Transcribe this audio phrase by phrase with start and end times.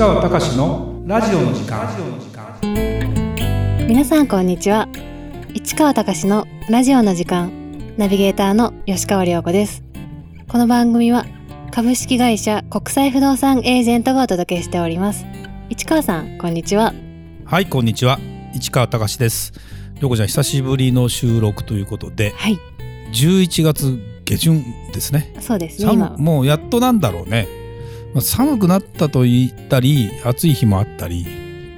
[0.00, 1.86] 川隆のラジオの時間。
[3.86, 4.88] 皆さんこんにちは。
[5.52, 7.52] 市川隆のラジオの時間。
[7.98, 9.82] ナビゲーターの吉川良子です。
[10.48, 11.26] この番組は
[11.70, 15.26] 株式会社国際不動産エージェントがお届けしております。
[15.68, 16.94] 市川さんこんにちは。
[17.44, 18.18] はいこんにちは。
[18.54, 19.52] 市川隆です。
[20.00, 22.58] 良子ちゃん久しぶりの収録ということではい。
[23.12, 24.64] 11月下旬
[24.94, 25.34] ですね。
[25.40, 27.46] そうですねもうやっとなんだろうね、
[28.14, 31.26] まあ、寒くなったと言ったり暑い日もあったり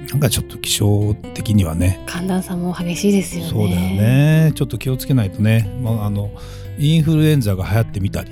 [0.09, 1.99] なんかちょっと気象的にはね。
[2.05, 3.49] 寒暖差も激しいですよね。
[3.49, 4.51] そうだよね。
[4.53, 6.29] ちょっと気をつけないとね、まあ、あの
[6.77, 8.31] インフルエンザが流行ってみたり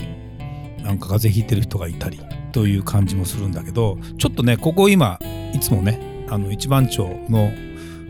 [0.84, 2.20] なんか風邪ひいてる人がいたり
[2.52, 5.20] という感じもするんだけどちょっとねここ今
[5.54, 6.00] いつもね
[6.30, 7.52] あの一番町の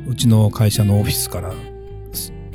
[0.07, 1.53] うちの会社のオフィスから、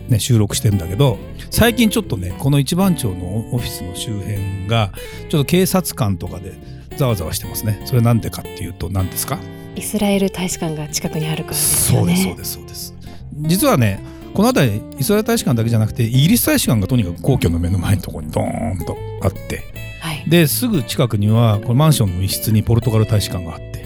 [0.08, 1.18] ね、収録してるんだけど
[1.50, 4.92] 最近ちょっとねこの一番町のオフィスの周辺が
[5.28, 6.58] ちょっと警察官とかで
[6.96, 7.82] ざわざわしてますね。
[7.84, 9.38] それなんでかっていうと何ですか？
[9.74, 12.16] イスラエル大使館が近くにあるからですよね。
[12.16, 13.16] そうですそうですそうです。
[13.48, 14.00] 実はね
[14.34, 19.62] この辺りイスラエル大使館だけじゃなくてイギリス大使館がとにかく皇居の目の前のところにドーンとあって
[20.00, 20.24] はい。
[20.28, 23.84] ですぐ近くにはこのマンションの一室にポルトガル大使館があって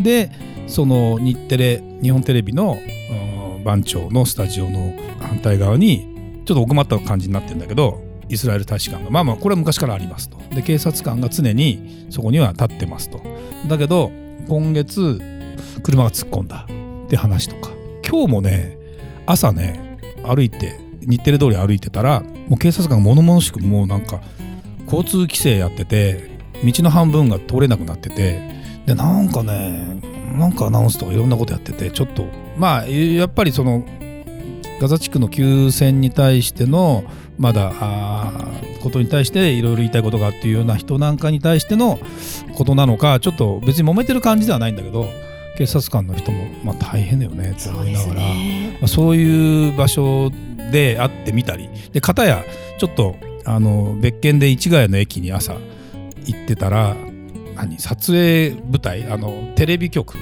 [0.00, 0.30] で
[0.66, 9.10] その日テレ日本テレビのうん番長のスタジオの反対側にちょっと奥まった感じになってるんだけどイスラエル大使館が。
[9.10, 10.38] まあまあこれは昔からありますと。
[10.54, 13.20] で警察官が常にそこには立ってますと。
[13.68, 14.10] だけど
[14.48, 15.20] 今月
[15.82, 16.66] 車が突っ込んだ。
[17.06, 17.70] って話とか。
[18.08, 18.78] 今日もね
[19.26, 24.20] 朝ね歩いて日テレ通り歩いてたらもう警察官が物々しくもうなんか
[24.84, 26.30] 交通規制やってて
[26.64, 28.40] 道の半分が通れなくなってて
[28.86, 30.00] でなんかね
[30.32, 32.24] なんかアナウンスとかいろんなことやっててちょっと
[32.56, 33.84] まあやっぱりその
[34.80, 37.04] ガザ地区の休戦に対しての
[37.38, 37.72] まだ
[38.82, 41.98] ことに対していろいろ言いたいことがっていうような人なんかに対しての
[42.54, 45.06] ことなのかちょっと別に揉めてる感じではないんだけど
[45.56, 48.14] 警察官の人もまあ大変だよねって思いながら。
[48.14, 48.76] ね。
[48.80, 50.30] まあそういう場所
[50.70, 51.68] で会ってみたり。
[51.92, 52.44] で片や
[52.78, 55.54] ちょっとあの別件で市ヶ谷の駅に朝
[56.26, 56.94] 行ってたら
[57.56, 60.16] 何撮影舞台あのテレビ局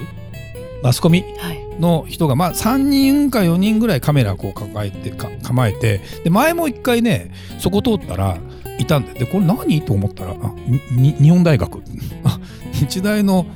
[0.83, 8.39] マスコミはいの人が、まあ、3人か4人ぐらいカメラこう抱えて構えてで前も一回ねそこ通ったら
[8.79, 9.83] いたんででこれ何？
[9.83, 10.55] と思ったらあ
[10.91, 11.83] 日本大学。
[12.73, 13.47] 日大の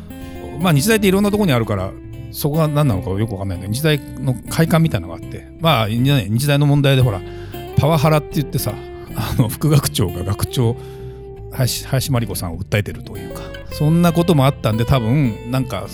[0.60, 1.92] まあ日大っていろんなとこにあるから
[2.32, 7.20] そこが何なのかよくわかんないんだけど日大の会館みたいなのがあってまあ日大の問題でほら
[7.76, 8.74] パワハラって言ってさ
[9.14, 10.76] あの副学長が学長
[11.52, 13.42] 林林真理子さんを訴えてるというか
[13.72, 15.86] そんなこともあったんで多分なんか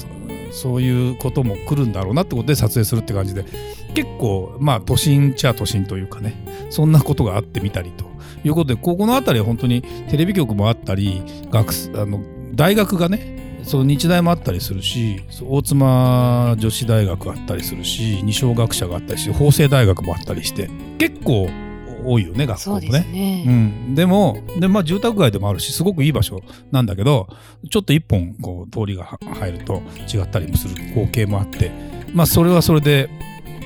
[0.56, 3.44] そういうことも来るんだろうなってことで撮影するって感じで
[3.94, 6.34] 結構まあ都心っちゃ都心というかね
[6.70, 8.06] そんなことがあってみたりと
[8.42, 12.22] いうことでここの辺りは本当にテレビ局もあったり学あの
[12.54, 21.50] 大学がねその日大もあったりするし大妻女子大学あったりするし二松学舎があったりして法政大学もあったりして結構
[22.06, 22.90] 多いよね学校もね。
[23.12, 26.40] ね、うん、でもで、まあ、住宅街でもあるしすごくいい場所
[26.70, 27.28] なんだけど
[27.70, 31.70] ちょっと一本こう通りがは入ると違ったりもする光景もあって
[32.12, 33.10] まあそれはそれで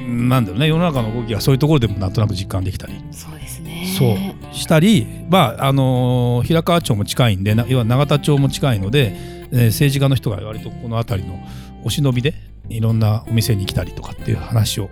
[0.00, 2.94] うんなんだろうね世の中の動きがそういうところでもなんとなく実感できたり。
[3.12, 3.94] そうですね。
[3.98, 4.54] そう。
[4.54, 9.12] したり、まああのー平川町も近いんでな要は永田町も近いので、
[9.52, 11.38] えー政治家の人が割とこの辺りの
[11.84, 12.34] お忍びで
[12.68, 14.90] いろんなお店に来たりとかっていう話を、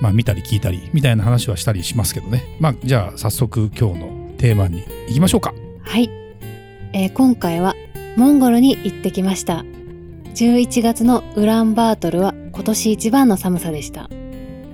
[0.00, 2.56] まあ、見たり聞いたりみたいな話はしたりしますけどね。
[2.60, 5.54] まあじゃあ早速今日のテーマに行きましょうか。
[5.82, 6.10] はい、
[6.92, 7.74] えー今回は
[8.16, 9.64] モンゴルに行ってきました。
[10.34, 14.08] 11月のウランバートルは今年一番の寒さでした。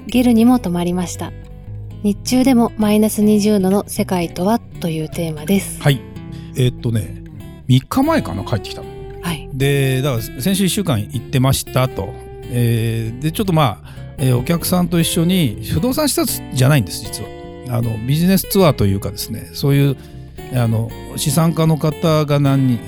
[0.06, 1.32] ゲルにも泊まりました。
[2.02, 5.80] 日中でもマイナス20度の世界とはというテーマです。
[5.82, 6.00] はい。
[6.56, 7.22] えーっとね
[7.68, 8.88] 3日前かな帰ってきたの。
[9.22, 9.48] はい。
[9.52, 12.12] でだから先週1週間行ってましたと、
[12.50, 17.28] えーでちょっとまあ、えーお客さんと一緒に不動産施設じゃないんです実は。
[17.70, 19.96] あのビジネスツアーというかですねそういう
[20.52, 22.80] あの資産家の方が何人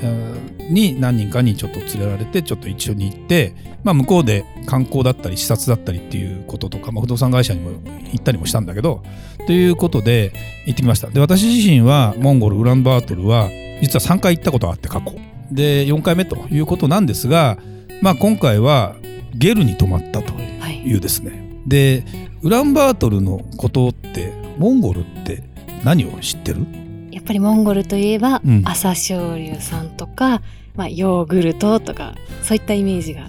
[0.70, 3.55] に何人かにちょっと連れられてちょっと一緒に行って、
[3.85, 7.70] まあ、向こうで観光だったり視察だったりっていうこととか、まあ、不動産会社にも
[8.12, 9.03] 行ったりもしたんだけど
[9.47, 10.32] ということで
[10.67, 11.08] 行ってきました。
[11.08, 13.49] で私自身はモンゴルウランバートルは
[13.81, 15.15] 実は3回行ったことがあって過去。
[15.50, 17.58] で4回目ということなんですが、
[18.00, 18.97] まあ、今回は
[19.34, 20.82] ゲルに泊まったとはい。
[20.82, 21.43] いうですね。
[21.67, 22.05] で
[22.43, 25.44] ウランバートルのことってモンゴルって
[25.84, 26.67] 何を知ってる？
[27.11, 28.62] やっぱりモンゴルといえば、うん。
[28.64, 30.43] 朝青龍さんとか、
[30.75, 33.26] まあ、ヨーグルトとかそういったイメージが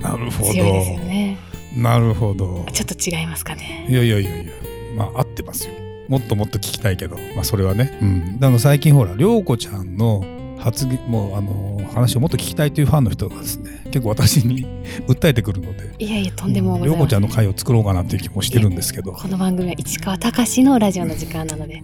[0.00, 0.52] なるほど。
[0.52, 1.38] 強いですよね。
[1.76, 2.66] なるほど。
[2.72, 3.86] ちょっと違いますかね。
[3.88, 4.52] いやいやいやいや。
[4.96, 5.74] まあ合ってますよ。
[6.08, 7.16] もっともっと聞きたいけど。
[7.34, 7.98] まあそれはね。
[8.02, 8.40] うん。
[8.40, 10.24] だから最近ほら涼子ちゃんの
[10.60, 14.66] 発言もうあの話をもっと聞きたいというファンの人がですね結構私に
[15.08, 16.98] 訴えてくるのでいやいやとんでもございません。
[16.98, 19.12] 涼子ちゃんの会を作ろうかなっていう気もしてるんですけど。
[19.12, 21.82] この番組は市川隆のラジオの時間なので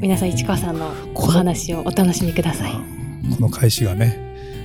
[0.00, 2.72] 皆さん市川さんのお話をお楽しみください。
[2.72, 2.78] こ
[3.40, 4.18] の返しがね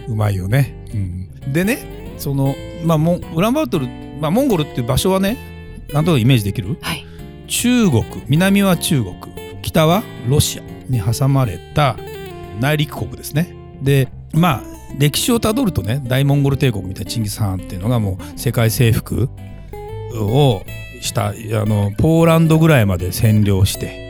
[0.08, 1.80] うまいよね、うん、でね
[2.18, 2.56] その
[2.86, 3.88] まあモンウランバートル、
[4.20, 5.38] まあ、モンゴルっていう場所はね
[5.94, 6.78] なんとなくイメージできる？
[6.82, 7.06] はい。
[7.48, 9.16] 中国南は中国
[9.62, 11.96] 北はロシアに挟まれた
[12.60, 13.54] 内陸国ですね。
[13.82, 19.30] でまあ歴史をたどるとね大モンゴル帝国みたいなチンギス・ハーンっていうのがもう世界征服
[20.14, 20.62] を
[21.02, 24.08] したあのポーランドぐらいまで占領して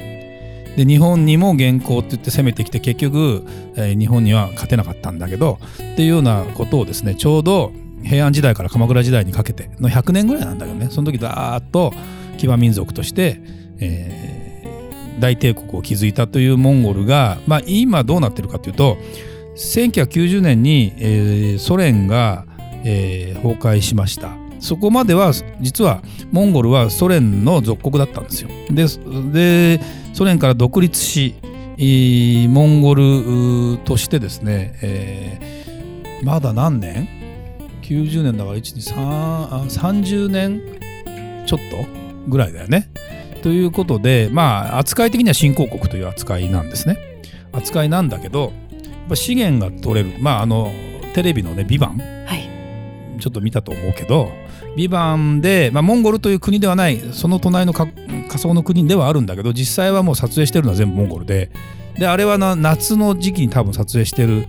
[0.78, 3.44] で日本にも元寇って言って攻めてきて結局、
[3.76, 5.60] えー日本には勝てなかったんだけど
[5.94, 7.72] っていうようなことをですねちょうど
[8.04, 11.92] 平安時代から鎌倉時代にかけての100年ぐらいなんだけどねその時だーっと
[12.38, 13.42] 騎馬民族として、
[13.80, 14.47] えー
[15.20, 18.98] 大帝国を築いたというモンゴルが、まあ、今どうなってるかというと
[19.56, 22.46] 1990年に、えーソ連が、
[22.84, 25.32] えー崩壊しましたそこまでは
[25.62, 29.80] 実はモンゴルはソ連の属国だったんですよで
[30.14, 31.36] ソ連から独立し
[32.50, 35.58] モンゴルとしてですね、えー
[36.24, 37.08] まだ何年
[37.84, 40.62] ?90 年だから123 30年
[41.46, 41.86] ちょっと
[42.28, 42.90] ぐらいだよね。
[43.42, 47.22] ということでまあ扱い的には新興国という扱いなんですね。
[47.52, 48.52] 扱いなんだけど
[49.14, 50.18] 資源が取れる。
[50.20, 50.72] まああの
[51.14, 51.98] テレビのね「ビバン。
[52.26, 52.48] はい。
[53.20, 54.30] ちょっと見たと思うけど
[54.78, 57.88] 「ビバンで、まあ、モンゴルという国ではないその隣のか
[58.28, 61.50] 仮想の国ではあるんだけど実際はもう撮影してるのは全部モンゴルで。
[61.98, 64.48] であれはな夏の時期に多分撮影してる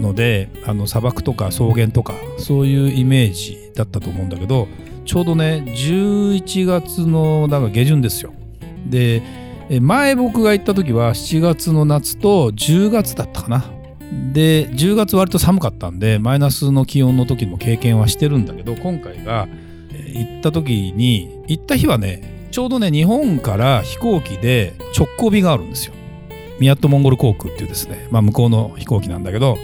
[0.00, 4.68] のであの砂漠とか草原とかそういうイメージだったと思うんだけど
[5.06, 8.34] ちょうどね11月のだか下旬ですよ。
[8.86, 9.22] で
[9.80, 13.64] 前僕が行った時は7月の夏と10月だったかな。
[14.32, 19.48] で10月割と寒かったんでマイナスの気温の時も経験はしてるんだけど今回が
[19.90, 25.94] 行った時に行った日はねちょうどね日本から飛行機で直行便があるんですよ。
[26.58, 29.58] ミヤットモンゴル航空っていうですね、まあ、向こうの飛行機なんだけど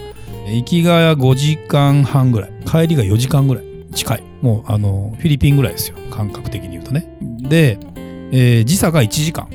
[0.47, 4.23] 行きが5時間半ぐらい帰りが4時間ぐらい近い。
[4.41, 5.97] もうあのフィリピンぐらいですよ。
[6.11, 7.07] 感覚的に言うとね。
[7.21, 7.77] で、
[8.31, 9.47] えー時差が1時間。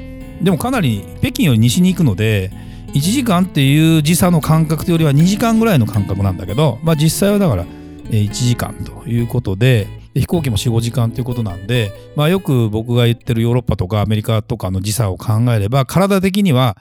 [0.42, 2.52] でもかなり北京より西に行くので
[2.94, 7.64] 1時間っていう時差の感覚というよりは2時間ぐらいの感覚なんだけど、まあ、実際はだから
[8.06, 16.76] えー1時間ということでで飛行機も45時間ということなんで、まあ、よく僕が言ってるヨーロッパとかアメリカとかの時差を考えれば体的には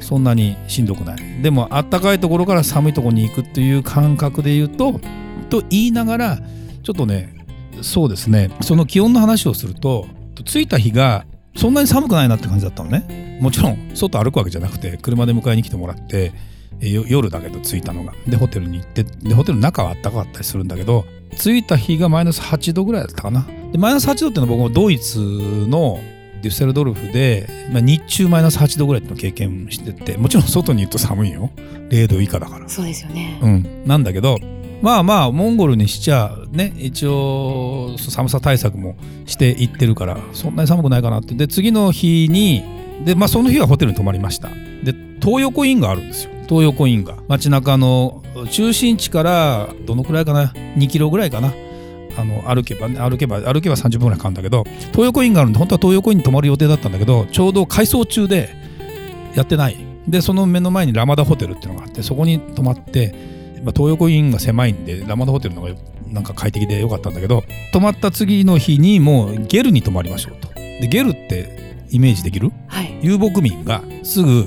[0.00, 1.42] そんなにしんどくない。
[1.42, 5.00] でもあったかいところから寒いところに行くっていう感覚で言うと
[5.48, 6.38] と言いながら
[6.86, 7.34] ちょっとね
[7.82, 8.48] そうですね。
[8.62, 10.06] その気温の話をすると
[10.44, 13.38] 着いた日がそんなに寒くないなって感じだったのね。
[13.42, 16.32] もちろん外歩くわけじゃなくて車で迎えに来てもらって
[16.80, 18.14] 夜だけど着いたのが。
[18.28, 21.04] でホテルに行ってでホテルの中は暖かかったりするんだけど
[21.36, 23.44] 着いた日がマイナス8度ぐらいだったかな。
[23.72, 25.18] でマイナス8度っていうのは僕もドイツ
[25.66, 25.98] の
[26.40, 31.50] デュッセルドルフで、まあ、日中マイナス8度ぐらいってのを経験しててもちろん外にいると寒いよ。
[31.88, 32.68] 0度以下だから。
[32.68, 33.40] そうですよね。
[33.42, 34.38] うん、なんだけど
[34.82, 41.34] まあまあモンゴルにしちゃね一応寒さ対策もしていってるからそんなに寒くないかなって。
[41.34, 42.62] で次の日に
[43.04, 44.48] でまあその日はホテルに泊まりました。
[44.82, 46.30] で東横インがあるんですよ。
[46.48, 47.16] 東横インが。
[47.26, 51.52] 街中の中心地からどのくらいかな？2キロぐらいかな？
[52.18, 58.54] あの歩けばね歩けば歩けば30分ぐらいかかるんだけど東横インがあるんで本当は東横インに泊まる予定だったんだけどちょうど改装中で
[59.34, 59.76] やってない。
[60.08, 65.74] でその目の前にラマダホテルっていうのがあってそこに泊まってまあ、東横インが狭いんでラマダホテルの方が
[66.08, 70.48] なんか快適でよかったんだけど泊まった次の日にもうゲルに泊まりましょうと。
[70.54, 72.52] でゲルってイメージできる？
[72.68, 72.98] はい。
[73.02, 74.46] 遊牧民がすぐ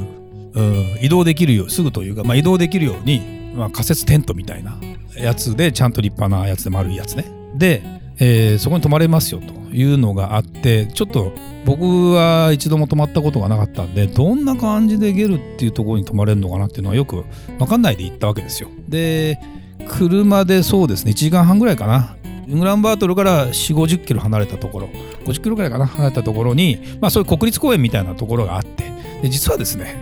[0.54, 4.80] うん移動できるようすぐというか、まあ、移動できるように、まあ、仮設テントみたいな
[5.16, 7.26] やつでちゃんと立派なやつで丸いやつね。
[7.56, 7.84] で、
[8.20, 11.32] えーそこに泊まれますよというのがあってちょっと
[11.66, 17.26] 僕は一度も泊まったことがなかったんでどんな感じでゲルっていうところに泊まれるのかなっていうのはよく
[17.58, 18.70] 分かんないで行ったわけですよ。
[18.88, 19.40] で
[19.88, 22.16] 車でそうですね1時間半ぐらいかな。
[22.48, 24.90] グランバートルから4 5 0キロ離れたところ
[25.26, 28.86] 50キロぐらいかな離れたところに、まあ、そういう国立公園みたいなところがあって
[29.22, 29.96] で実はですね、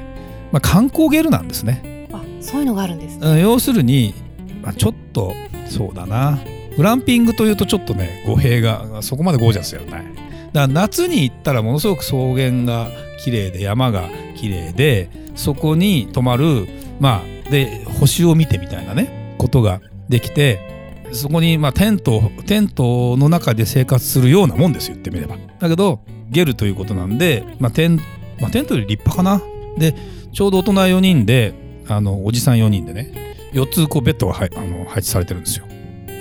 [0.54, 2.08] まあ、観光ゲルなんですね。
[2.14, 3.28] あそういうのがあるんですね。
[3.28, 4.14] うん要するに、
[4.62, 5.34] まあ、ちょっと
[5.68, 6.40] そうだな
[6.78, 10.06] グランピングというとちょっとね語弊がそこまでゴージャスじゃない。
[10.06, 16.68] だから夏に行ったらものすごく草原が綺麗で山が綺麗でそこに泊まる
[17.00, 25.38] まあで星を見てみたいなねことができてそこにまあテントテントの中で生活するようなもんです言ってみれば。
[25.60, 27.98] だけどゲルということなんで、まあテン
[28.40, 29.42] まあ、テントより立派かな。
[29.78, 29.96] で
[30.34, 31.54] ちょうど大人4人で
[31.88, 34.50] あのおじさん4人でね4つこうベッドが配
[34.98, 35.67] 置されてるんですよ。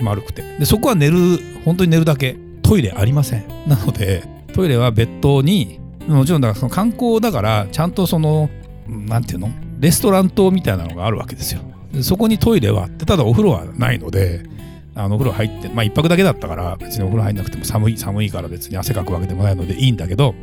[0.03, 0.43] 丸くて。
[0.59, 1.17] でそこは寝る
[1.65, 2.37] 本当に寝るだけ。
[2.62, 3.45] トイレありません。
[3.67, 8.50] なのでトイレは別途にもちろんだからその観光だからちゃんとその
[8.88, 9.50] なんていうの？
[9.79, 11.61] レストラン島みたいなのがあるわけですよ。
[11.93, 14.43] でそこにトイレはあってただお風呂はないので
[14.95, 20.35] あのお風呂入ってまあ一泊だけだったから別にお風呂入んなくても寒い寒いから別に汗かくわけでもないのでいいんだけど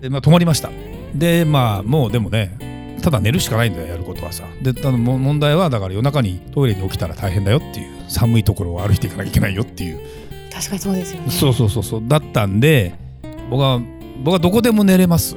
[0.00, 0.70] で、まあ、泊まりました。
[1.14, 2.58] でまあもうでもね
[3.02, 4.44] ただ寝るしかないんだよやることはさ。
[4.62, 10.00] でただも問題はだから夜中にトイレに起きたら大変だよっていう寒いところを歩いていかなきゃいけないよっていう。
[10.52, 11.30] 確かにそうですよね。
[11.30, 12.02] そうそうそうそう。
[12.06, 12.94] だったんで
[13.50, 13.80] 僕は
[14.22, 15.36] 僕はどこでも寝れます。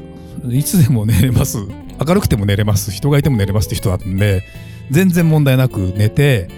[0.50, 1.60] いつでも寝れます。
[2.06, 2.92] 明るくても寝れます。
[2.92, 4.44] 人がいても寝れますって人だったんで
[4.92, 6.50] 全然問題なく寝て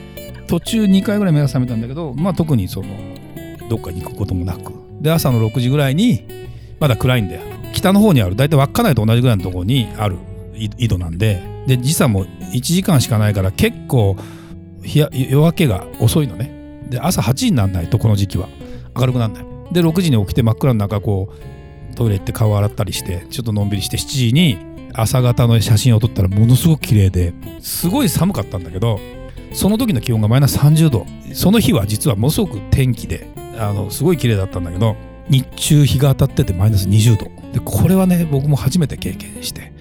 [0.47, 2.87] 途中2回ぐらい目が覚めたんだけどまあ特にその
[3.69, 4.73] どっかに行くこともなく。
[5.01, 6.23] で朝の6時ぐらいに
[6.79, 7.41] まだ暗いんだよ。
[7.73, 10.15] 北の方にある大体稚内と同じぐらいのところにある。
[10.15, 10.17] い
[10.57, 14.15] 井戸なんでで時差も1時間しかないから結構
[14.83, 16.83] 夜明けが遅いのね。
[16.89, 18.47] で朝8時にならないとこの時期は。
[18.95, 19.45] 明るくならない。
[19.71, 21.33] で6時に起きて真っ暗の中こ
[21.91, 24.57] うトイレ行って顔洗ったりしてちょっとのんびりして7時に
[24.93, 28.99] 朝方の写真を撮ったらものすごく綺麗ですごい寒かったんだけど
[29.53, 31.05] その時の気温がマイナス30度。
[31.33, 34.95] その日は実はものすごく天気であのすごい綺麗だったんだけど
[35.29, 37.25] 日中日が当たっててマイナス20度。
[37.51, 39.73] でこれはね僕も初めて経験して。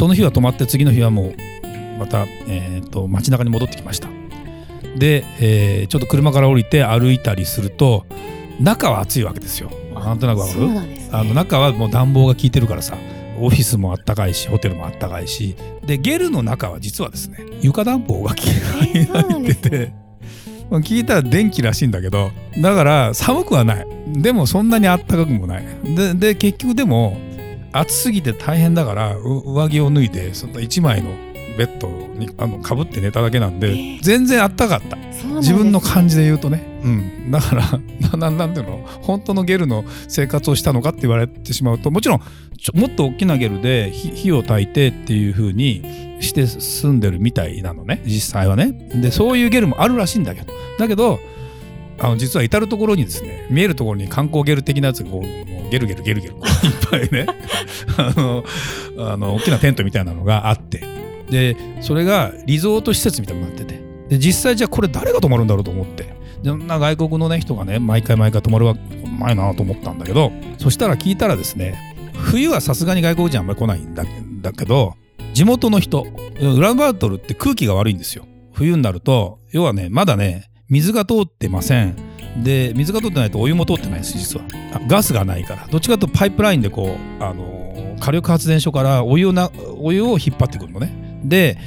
[0.00, 1.34] その日は泊まって次の日はもう
[1.98, 4.08] また、えー、と街中に戻ってきました。
[4.96, 8.06] で、えーちょっと車から降りて歩いたりすると
[8.58, 9.70] 中は暑いわけですよ。
[9.92, 10.68] なんとなくわかる？
[10.68, 11.10] ね。
[11.12, 12.96] あの中はもう暖房が効いてるからさ
[13.38, 15.54] オフィスもあったかいしホテルもあったかいし。
[15.84, 19.92] でゲルの中は実はですね床暖房が効いてて
[20.70, 22.30] まあ聞いたら電気らしいんだけど
[22.62, 23.86] だから寒くはない。
[24.06, 25.64] でもそんなにあったかくもない。
[25.94, 27.18] でで結局でも
[27.72, 31.10] 暑すぎて大変だからう上着を脱いでその1枚の
[31.56, 34.96] ベッドにあのかぶって寝ただけなんで、えー全然あったかった。
[34.96, 35.10] ね。
[35.36, 37.62] 自分の感じで言うとね、うん、だから
[38.16, 38.82] なななんていうの？
[39.02, 42.20] 本当のゲルの生活をしたのかって言われてしまうともちろん
[42.74, 45.82] もっと大きなゲルで火火を焚いてっていう風に
[46.20, 48.00] して住んでるみたいなのね。
[48.06, 48.72] 実際はね。
[48.94, 50.52] でそういうゲルもあるらしいんだけど。
[50.78, 51.20] だけど
[51.98, 56.34] あの実は至る所にですね見えるところに観光ゲル的なやつがこうゲルゲルゲルゲル。
[56.34, 56.40] いっ
[56.90, 57.26] ぱいね。
[57.96, 58.44] あの
[58.98, 60.82] あの大きなテントみたいなのがあって。
[61.30, 66.02] でそれがリゾート施設みたいになっててで実際じゃあこれ誰が泊まるんだろうと思って。
[66.42, 68.80] でそんな外国のね人がね毎回毎回泊まるわけ
[69.24, 70.32] ないなと思ったんだけど。
[70.58, 71.74] そしたら聞いたらですね
[72.12, 74.04] 冬はさすがに外国人あんまり来ないんだ
[74.42, 74.94] だけど
[75.32, 76.06] 地元の人
[76.40, 78.26] ウランバートルって空気が悪いんですよ。
[78.52, 82.09] 冬になると要はねまだね水が通ってません。
[82.36, 84.44] で水が通ってないとお湯も通ってないです実は。
[84.86, 85.66] ガスがないから。
[85.70, 90.92] どっちかというとパイプラインでこうあの火力発電所からお湯をなお湯を引っ張ってくるのね。
[91.24, 91.58] で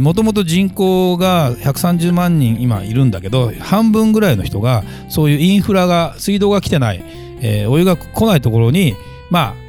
[0.00, 7.04] もともと人口が130万人今いるんだけど半分ぐらいの人がそういうインフラが水道が来てない、
[7.42, 8.96] えーお湯が来ないところに
[9.30, 9.63] まあ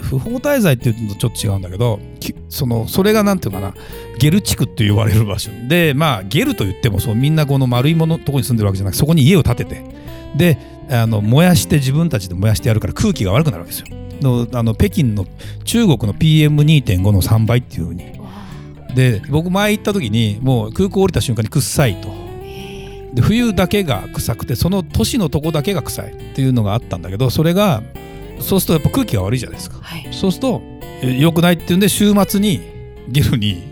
[0.00, 2.00] 不法滞在っていうのとちょっと違うんだけど
[2.48, 3.74] そのそれがなんていうかな
[4.18, 5.50] ゲル地区って言われる場所。
[5.68, 9.98] でまあゲルと言ってもそうみんなこの丸いものとこに住んでるわけじゃなくてそこに家を建てて。
[10.36, 10.58] で
[10.90, 13.86] あの燃やして自分たちで燃やしてやるから空気が悪くなるわけですよ。
[14.20, 15.26] のあの北京の
[15.64, 18.04] 中国の PM2.5 の3倍っていうふうに。
[18.94, 22.08] で僕前行った時にもう空港降りた瞬間に臭いと。
[23.14, 27.82] で冬だけが臭くてその都市のとこだけが臭いっていうのがあったんだけどそれが
[28.40, 29.78] そうするとやっぱ空気が悪いじゃないですか。
[29.80, 30.08] はい。
[30.12, 30.62] そうすると
[31.02, 32.60] え良くないっていうんで週末に
[33.08, 33.62] ゲルに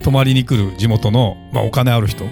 [0.00, 2.24] 泊まりに来る地元の、まあ、お金ある人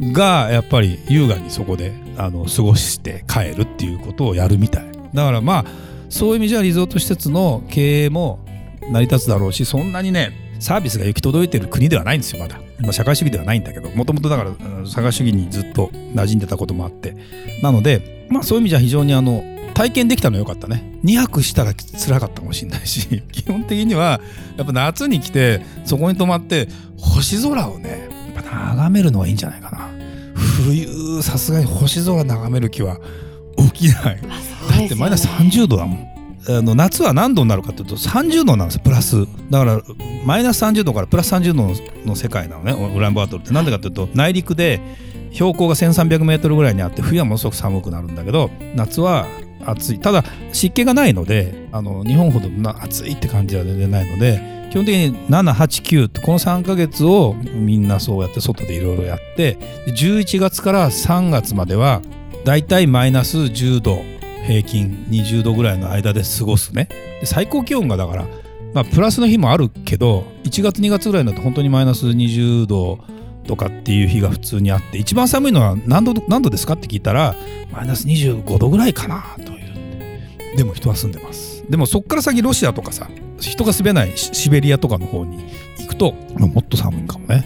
[0.00, 4.86] がやっぱり優雅にそこであの過ごして帰るっていうことをやるみたい。
[5.14, 5.64] だからまあ
[6.08, 8.44] そういう意味じゃリゾート施設の経営も
[8.90, 17.16] 成り立つだろうしそんなにねサービスが行き届いてる国ではないんですよまだ、まあ、社会主義ではないんだけどもともとだからうん社会主義にずっと馴染んでたこともあって。
[17.62, 19.42] なのでまあそういう意味じゃ非常にあの
[19.76, 20.98] 体験できたのは良かったね。
[21.04, 23.22] 2泊したら辛かったかもしれないし。
[23.30, 24.22] 基本的には
[24.56, 29.90] やっぱ夏に来てそこに泊まって星空をねやっぱ眺めるのはいいんじゃないかな。
[30.34, 32.98] 冬さすがに星空眺める気は
[33.74, 34.14] 起きない。
[34.16, 34.22] ね。
[34.70, 36.06] だってマイナス30度だもん。
[36.48, 39.26] あの夏は何度になるかというと30度なんですよプラス。
[39.50, 39.82] だから
[40.24, 41.74] マイナス30度からプラス30度の
[42.06, 43.52] の世界なのねウランバートルって。
[43.52, 44.80] なんでかというと内陸で
[45.32, 49.26] 標高が1300メートルぐらいにあって冬はものすごく寒くなるんだけど夏は
[49.70, 49.98] 暑い。
[49.98, 59.56] ただ湿気がないのであの日本ほどな暑いって感じは全然ないので基本的に789ってこの3ヶ月をみんなそうやって外でいろいろやって
[59.86, 62.02] 11月から3月までは
[62.44, 64.02] だいたいマイナス10度
[64.46, 66.88] 平均20度ぐらいの間で過ごすね。
[67.20, 68.26] で最高気温がだから
[68.74, 73.00] まあプラスの日もあるけど1月2月ぐらいになると本当にマイナス20度
[73.46, 77.34] とかっていう日が普通にあって一番寒いのは何度何度ですかって聞いたら
[77.72, 80.56] マイナス25度ぐらいかなという。
[80.56, 81.64] でも人は住んでます。
[81.70, 83.08] でもそっから先ロシアとかさ
[83.40, 85.44] 人が住めないシベリアとかの方に
[85.78, 87.44] 行くともっと寒いかもね。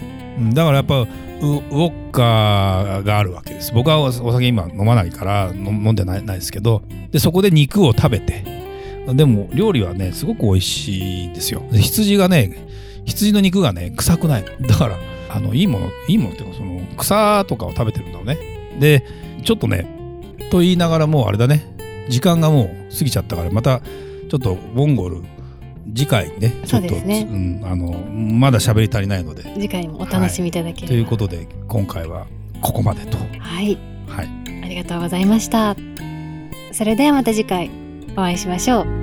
[0.53, 3.73] だからやっぱウォッカがあるわけです。
[3.73, 6.81] 僕はお酒今飲まないから飲んでないですけど
[7.11, 8.61] でそこで肉を食べて。
[9.07, 11.63] でも料理はねすごく美味しいんですよ。
[11.73, 12.67] 羊がね
[13.03, 14.97] 羊の肉がね臭くないだから
[15.33, 18.37] あのいいものいいものっていうかその草とかを食べてるんだろうね。
[18.79, 19.05] で
[19.43, 19.87] ちょっとね
[20.51, 21.65] と言いながらもうあれだね。
[22.09, 25.21] 時間がもう過ぎちゃったからまたちょっとモンゴル
[25.95, 29.43] 次回ねちょっと、ね、うん、あのまだ喋り足りないので。
[29.53, 32.27] 次回もお楽しみいただければ、はい、ということで今回は
[32.61, 33.17] ここまでと。
[33.17, 34.29] はい、はい、
[34.63, 35.75] ありがとうございました。
[36.73, 37.69] それではまた次回
[38.11, 39.00] お会いしましょう